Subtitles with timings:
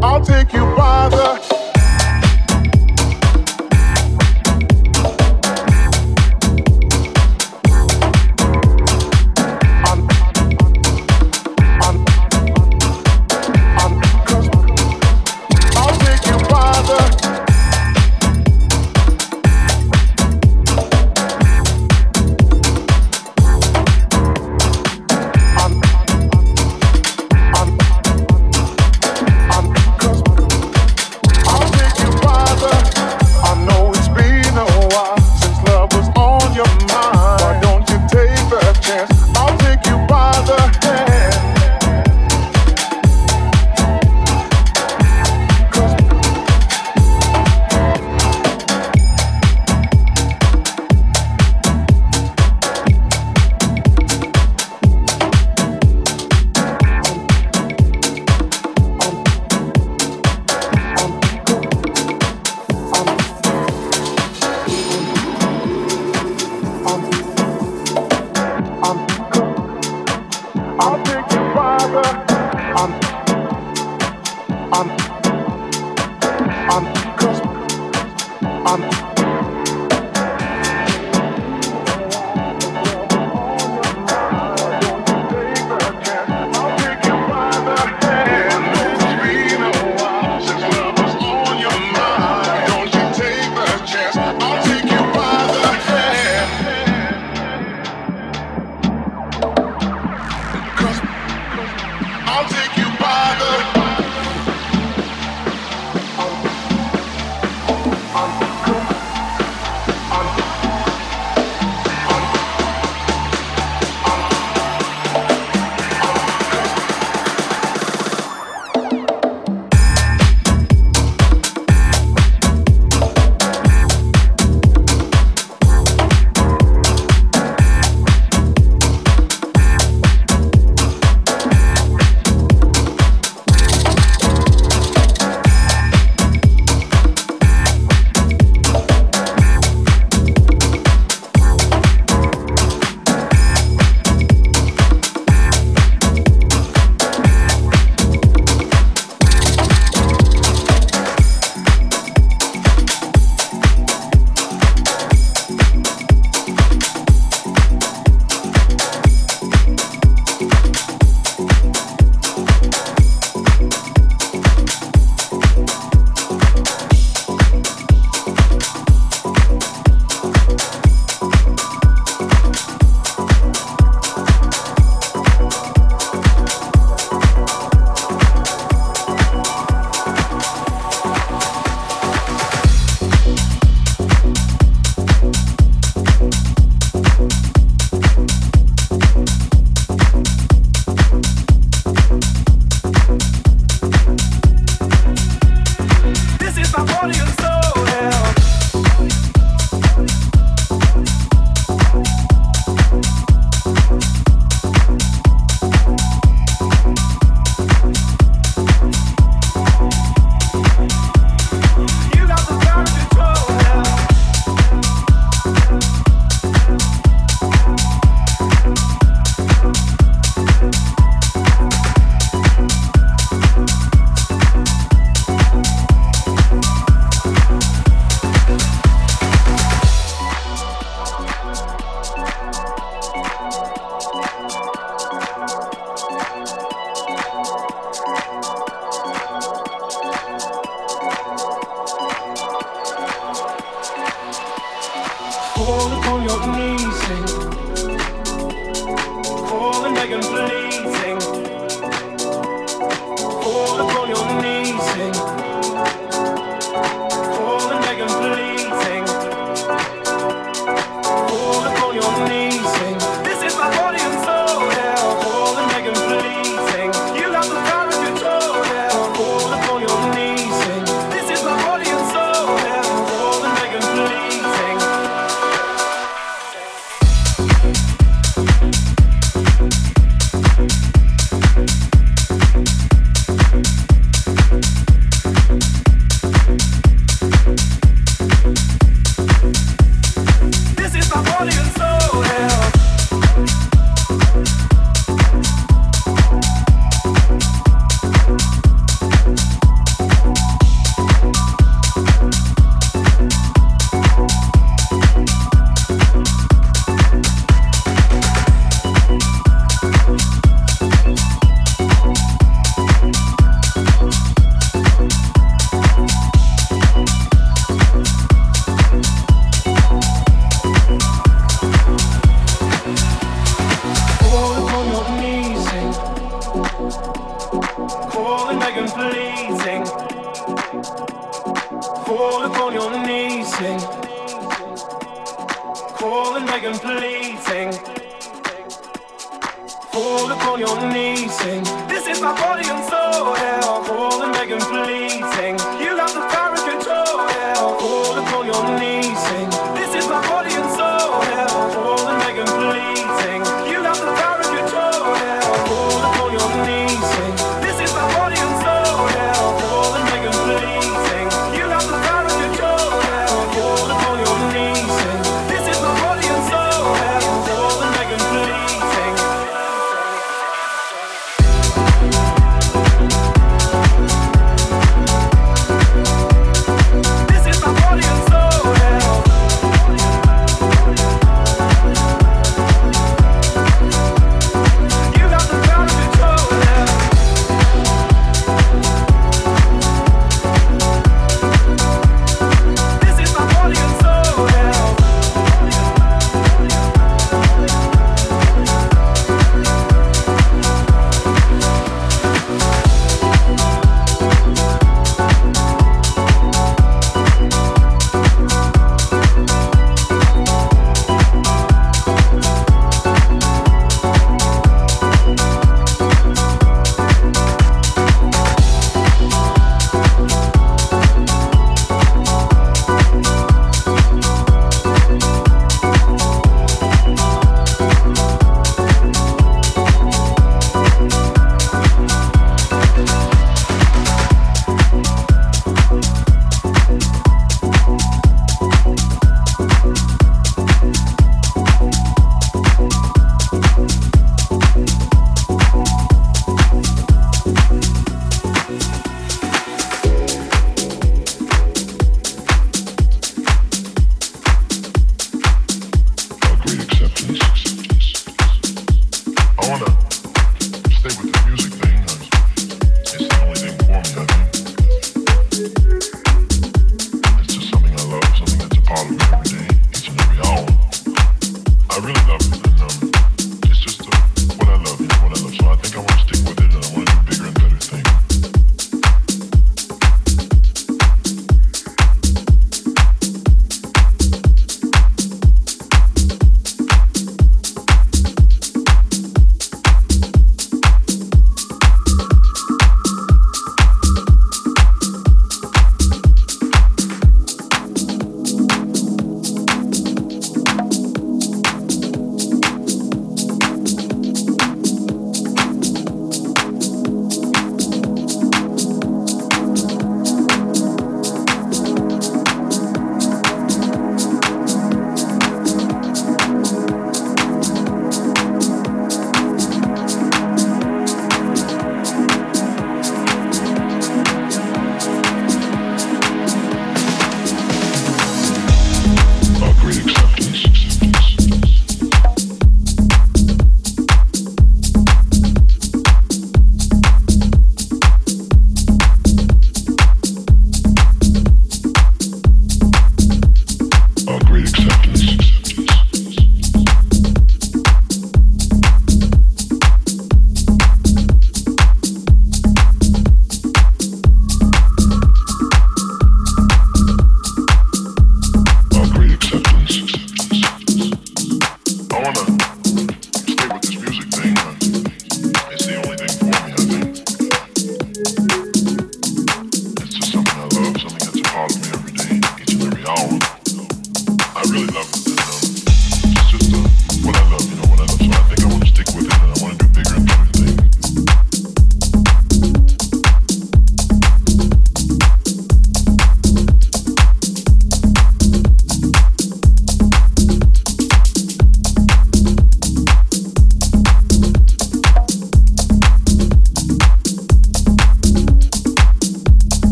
[0.00, 0.22] I'll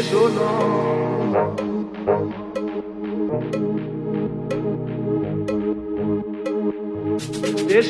[0.00, 0.10] it's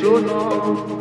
[0.00, 0.97] so long